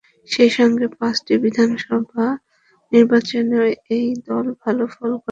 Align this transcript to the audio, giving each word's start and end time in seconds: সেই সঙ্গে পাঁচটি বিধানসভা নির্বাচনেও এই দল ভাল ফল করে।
সেই 0.29 0.51
সঙ্গে 0.57 0.85
পাঁচটি 0.97 1.33
বিধানসভা 1.43 2.25
নির্বাচনেও 2.91 3.65
এই 3.95 4.07
দল 4.27 4.45
ভাল 4.61 4.77
ফল 4.93 5.11
করে। 5.15 5.29